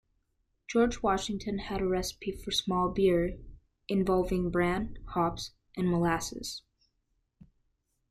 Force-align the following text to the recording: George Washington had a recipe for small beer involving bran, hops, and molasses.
George 0.67 1.03
Washington 1.03 1.59
had 1.59 1.79
a 1.79 1.85
recipe 1.87 2.31
for 2.31 2.49
small 2.49 2.89
beer 2.89 3.37
involving 3.87 4.49
bran, 4.49 4.97
hops, 5.09 5.51
and 5.77 5.91
molasses. 5.91 6.63